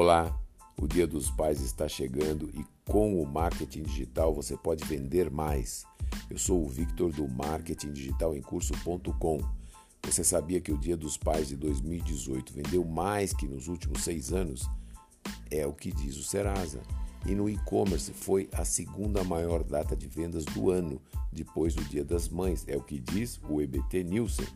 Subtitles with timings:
[0.00, 0.32] Olá,
[0.80, 5.84] o Dia dos Pais está chegando e com o marketing digital você pode vender mais.
[6.30, 9.40] Eu sou o Victor do Marketing Digital em Curso.com.
[10.04, 14.32] Você sabia que o Dia dos Pais de 2018 vendeu mais que nos últimos seis
[14.32, 14.70] anos?
[15.50, 16.80] É o que diz o Serasa.
[17.26, 21.02] E no e-commerce foi a segunda maior data de vendas do ano,
[21.32, 24.46] depois do Dia das Mães, é o que diz o EBT Nielsen.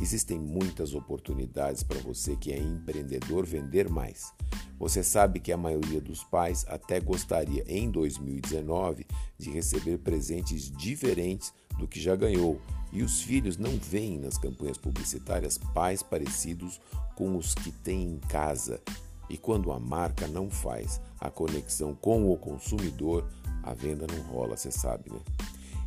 [0.00, 4.32] Existem muitas oportunidades para você que é empreendedor vender mais.
[4.80, 9.06] Você sabe que a maioria dos pais até gostaria em 2019
[9.38, 12.58] de receber presentes diferentes do que já ganhou,
[12.90, 16.80] e os filhos não veem nas campanhas publicitárias pais parecidos
[17.14, 18.80] com os que têm em casa.
[19.28, 23.28] E quando a marca não faz a conexão com o consumidor,
[23.62, 25.20] a venda não rola, você sabe, né?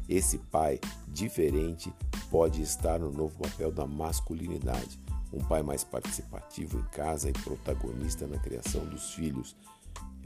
[0.07, 1.91] Esse pai diferente
[2.29, 4.99] pode estar no novo papel da masculinidade
[5.33, 9.55] um pai mais participativo em casa e protagonista na criação dos filhos.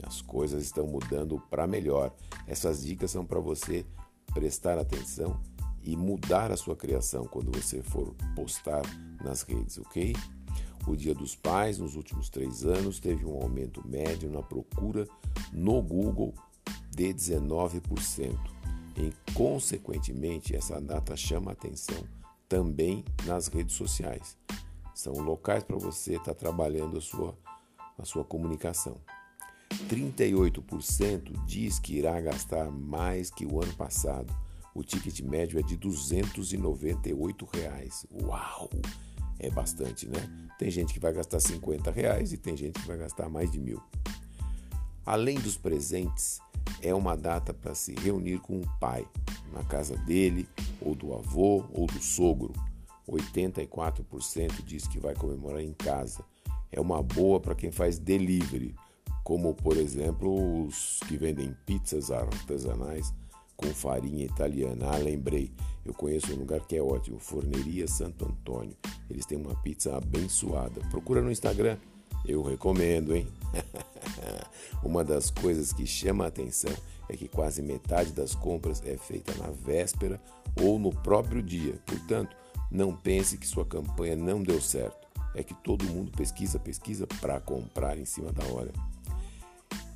[0.02, 2.14] As coisas estão mudando para melhor.
[2.46, 3.86] Essas dicas são para você
[4.32, 5.40] prestar atenção
[5.82, 8.82] e mudar a sua criação quando você for postar
[9.24, 10.14] nas redes, ok?
[10.86, 15.06] O Dia dos Pais, nos últimos três anos, teve um aumento médio na procura
[15.52, 16.34] no Google
[16.90, 18.38] de 19%.
[18.96, 22.04] E, consequentemente, essa data chama atenção
[22.48, 24.36] também nas redes sociais.
[24.98, 27.38] São locais para você estar tá trabalhando a sua,
[27.96, 29.00] a sua comunicação.
[29.88, 34.36] 38% diz que irá gastar mais que o ano passado.
[34.74, 38.08] O ticket médio é de 298 reais.
[38.10, 38.68] Uau!
[39.38, 40.18] É bastante, né?
[40.58, 43.60] Tem gente que vai gastar 50 reais e tem gente que vai gastar mais de
[43.60, 43.80] mil.
[45.06, 46.40] Além dos presentes,
[46.82, 49.06] é uma data para se reunir com o pai,
[49.52, 50.48] na casa dele,
[50.80, 52.52] ou do avô, ou do sogro.
[53.08, 56.24] 84% diz que vai comemorar em casa.
[56.70, 58.74] É uma boa para quem faz delivery,
[59.24, 63.12] como por exemplo os que vendem pizzas artesanais
[63.56, 64.90] com farinha italiana.
[64.90, 65.50] Ah, lembrei,
[65.84, 68.76] eu conheço um lugar que é ótimo, Forneria Santo Antônio.
[69.10, 70.80] Eles têm uma pizza abençoada.
[70.90, 71.76] Procura no Instagram,
[72.24, 73.26] eu recomendo, hein?
[74.84, 76.72] uma das coisas que chama a atenção
[77.08, 80.20] é que quase metade das compras é feita na véspera
[80.60, 81.74] ou no próprio dia.
[81.86, 82.36] Portanto,
[82.70, 85.08] não pense que sua campanha não deu certo.
[85.34, 88.72] É que todo mundo pesquisa, pesquisa para comprar em cima da hora.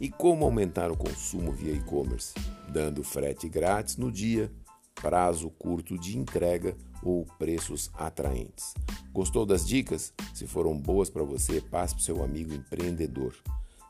[0.01, 2.35] E como aumentar o consumo via e-commerce?
[2.69, 4.51] Dando frete grátis no dia,
[4.95, 8.75] prazo curto de entrega ou preços atraentes.
[9.13, 10.15] Gostou das dicas?
[10.35, 13.35] Se foram boas para você, passe para o seu amigo empreendedor.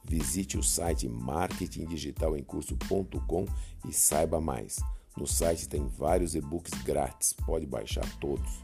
[0.04, 3.46] Visite o site marketingdigitalemcurso.com
[3.88, 4.80] e saiba mais.
[5.16, 8.60] No site tem vários e-books grátis, pode baixar todos.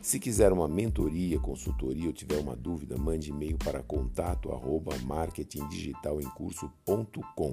[0.00, 7.50] Se quiser uma mentoria, consultoria ou tiver uma dúvida, mande e-mail para contato arroba marketingdigitalemcurso.com.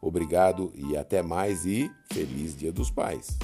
[0.00, 3.36] Obrigado e até mais e feliz Dia dos Pais!